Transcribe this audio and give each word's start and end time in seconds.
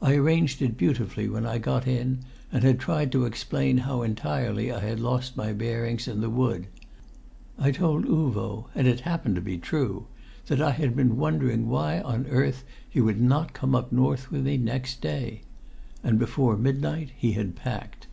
I 0.00 0.14
arranged 0.14 0.62
it 0.62 0.78
beautifully 0.78 1.28
when 1.28 1.44
I 1.44 1.58
got 1.58 1.86
in 1.86 2.20
and 2.50 2.64
had 2.64 2.80
tried 2.80 3.12
to 3.12 3.26
explain 3.26 3.76
how 3.76 4.00
entirely 4.00 4.72
I 4.72 4.80
had 4.80 4.98
lost 4.98 5.36
my 5.36 5.52
bearings 5.52 6.08
in 6.08 6.22
the 6.22 6.30
wood. 6.30 6.68
I 7.58 7.72
told 7.72 8.06
Uvo, 8.06 8.68
and 8.74 8.86
it 8.88 9.00
happened 9.00 9.34
to 9.34 9.42
be 9.42 9.58
true, 9.58 10.06
that 10.46 10.62
I 10.62 10.70
had 10.70 10.96
been 10.96 11.18
wondering 11.18 11.68
why 11.68 12.00
on 12.00 12.24
earth 12.28 12.64
he 12.88 13.02
would 13.02 13.20
not 13.20 13.52
come 13.52 13.74
up 13.74 13.92
north 13.92 14.30
with 14.32 14.46
me 14.46 14.56
next 14.56 15.02
day. 15.02 15.42
And 16.02 16.18
before 16.18 16.56
midnight 16.56 17.10
he 17.14 17.32
had 17.32 17.54
packed. 17.54 18.06